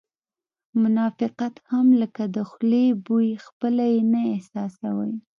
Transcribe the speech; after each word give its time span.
منافقت 0.81 1.53
هم 1.69 1.87
لکه 2.01 2.23
د 2.35 2.37
خولې 2.49 2.85
بوی 3.05 3.27
خپله 3.45 3.83
یې 3.93 4.01
نه 4.11 4.21
احساسوې 4.33 5.13